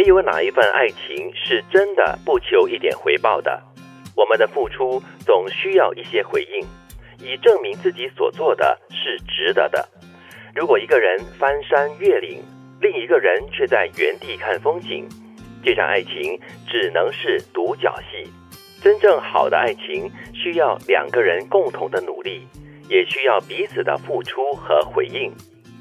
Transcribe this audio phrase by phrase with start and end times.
[0.00, 3.62] 没有哪一份爱情是真的不求一点回报的。
[4.16, 6.66] 我们的付出总需要一些回应，
[7.18, 9.86] 以证明自己所做的是值得的。
[10.54, 12.42] 如果一个人翻山越岭，
[12.80, 15.06] 另一个人却在原地看风景，
[15.62, 18.26] 这场爱情只能是独角戏。
[18.82, 22.48] 真正好的爱情需要两个人共同的努力，
[22.88, 25.30] 也需要彼此的付出和回应。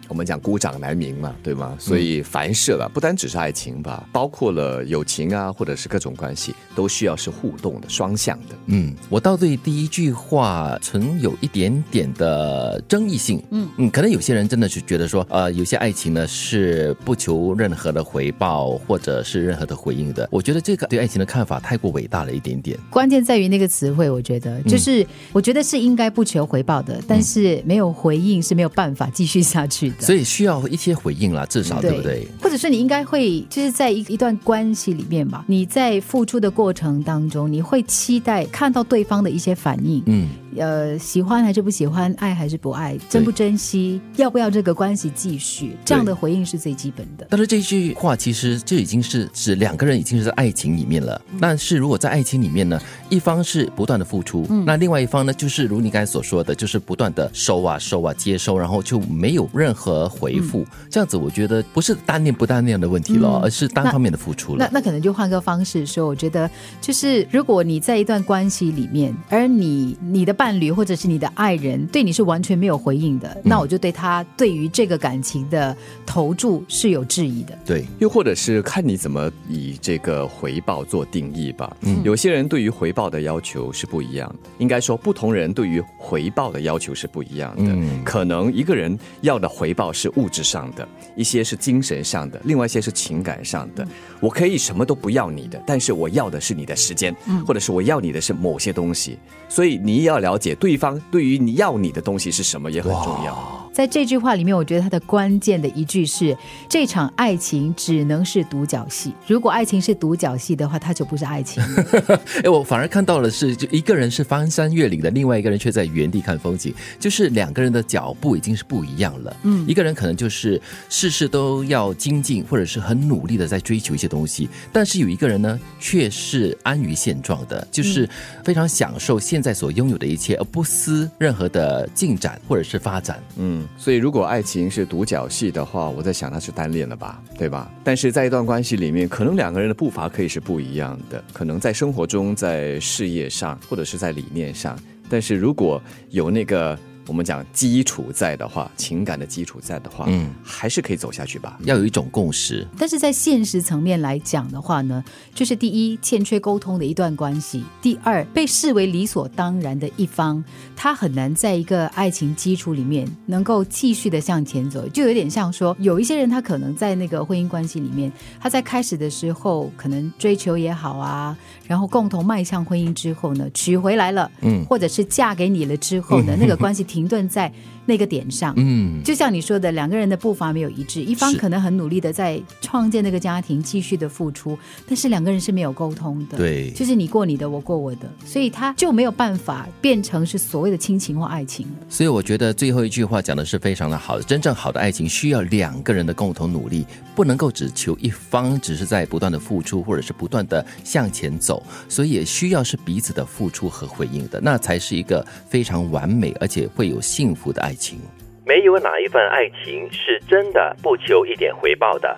[0.10, 1.78] 我们讲孤掌难鸣嘛，对吗？
[1.79, 8.56] 所以凡事了，不单只是爱情吧，包括了友情啊，或者是各种关系，都需要是互动的、双向的。
[8.66, 13.42] 嗯，我倒对第一句话存有一点点的争议性。
[13.52, 20.28] 嗯嗯，可能有些人真的是觉得说，呃，有些爱情呢是不求任何的回报或者是任何的回应的。
[20.32, 22.75] 我觉得这个对爱情的看法太过伟大了一点点。
[22.89, 29.99] 关键在于那个词汇，我觉得就是，我觉得是应该不求回报的，但是没有回应是没有办法继续下去的。
[30.00, 32.28] 所以需要一些回应啦，至少对不对？
[32.42, 47.28] 或者是你应该会，就是在一一段关系里面吧，你在付出的过程当中，你会期待看到对方的一些反应，嗯，呃，喜欢还是不喜欢，爱还是不爱，珍不珍惜，要不要这个关系继续，这样的回应是最基本的。
[47.30, 51.22] 但是这句话其实这已经是指两个人已经是在爱情里面了。
[51.39, 60.66] 但是如果在爱情里面呢，一方是不断的付出，那另外一方呢，就是如你刚才所说的，就是不断的收啊收啊接收，然后就没有任何回复。
[60.89, 64.66] 这样子，我觉得不是单恋不单恋的问题了，而是单方面的付出了。
[64.66, 66.50] 那那可能就换个方式说，我觉得
[66.81, 77.59] 就是如果你在一段关系里面，而你你的伴侣或者是你的爱人对你是完全没有回应的，那我就对他对于这个感情的投注是有质疑的。
[77.65, 81.75] 对，又或者是看你怎么以这个回报做定义吧。
[81.81, 87.63] 嗯，有些人对于回报的要求是不一样的，应该说不同人对于回报的要求是不一样的。
[87.65, 90.69] 嗯，可能一个人要的回报是物质上。
[90.75, 93.87] 的一些是精神上的，另外一些是情感上的。
[94.19, 97.11] 我可以什么都不要你的，但是我要的是你的时间，
[97.47, 99.17] 或者是我要你的是某些东西。
[99.47, 103.56] 所以你也要了解对方对于你要你的东西是什么也很重要。
[103.72, 106.35] 在这句话里面，我觉得它的关键的一句是：
[106.67, 109.13] 这场爱情只能是独角戏。
[109.25, 111.63] 如果爱情是独角戏的话，它就不是爱情。
[112.44, 119.38] 哎，我反而看到了是，就一个人是翻山越岭的，另外一个人却在原地看风景，就是两个人的脚步已经是不一样了。
[119.44, 128.09] 嗯，一个人可能就是事事都要精进，或者是很努力的在追求一些东西，但是有一个人呢，却是安于现状的，就是
[128.44, 133.24] 非常享受现在所拥有的一且，而不思任何的进展或者是发展。
[133.38, 133.66] 嗯。
[133.78, 137.72] 所以，如果爱情是独角戏的话，我在想那是单恋了吧，对吧？
[137.84, 144.78] 但是在一段关系里面，可能两个人的步伐可以是不一样的，可能在生活中、在事业上，或者是在理念上。
[145.09, 146.78] 但是如果有那个。
[147.09, 151.58] 我们讲基础在的话，情感的基础在的话，嗯，还是可以走下去吧。
[151.64, 152.68] 要有一种共识。
[152.78, 155.03] 但是在现实层面来讲的话呢，
[155.34, 160.44] 就是第一，欠缺沟通的一段关系；第二，被视为理所当然的一方，
[160.75, 164.88] 他很难在一个爱情基础里面能够继续的向前走。
[164.90, 176.98] 就有点像说，有一些人他可能在那个婚姻关系里面，他在开始的时候可能追求也好啊，然后共同迈向婚姻之后呢，娶回来了，嗯，或者是嫁给你了之后呢，那个关系停。
[176.99, 177.49] 停顿在
[177.85, 191.65] 那个点上，嗯，就像你说的，两个人的步伐没有一致，一方可能很努力的在创建那个家庭，继续的付出，但是两个人是没有沟通的，对，就是你过你的，我过我的，所以他就没有办法变成是所谓的亲情或爱情。
[191.87, 196.85] 所以我觉得最后一句话讲的是非常的好，真正好的爱情需要两个人的共同努力，
[197.16, 206.88] 不能够只求一方只是在不断的付出，或者是不断的向前走，所以也需要是彼此的付出和回应的，那才是一个非常完美而且会。
[206.89, 208.00] 有幸福的爱情，
[208.45, 212.17] 没有哪一份爱情是真的不求一点回报的。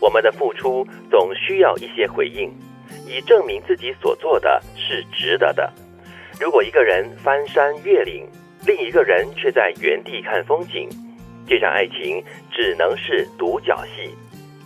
[0.00, 2.50] 我们的付出总需要一些回应，
[3.06, 5.72] 以证明自己所做的是值得的。
[6.40, 8.26] 如果一个人翻山越岭，
[8.66, 10.88] 另一个人却在原地看风景，
[11.46, 14.10] 这场爱情只能是独角戏。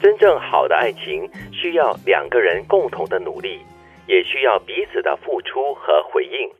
[0.00, 3.60] 真正好的爱情需要两个人共同的努力，
[4.06, 6.50] 也需要彼此的付出和回应。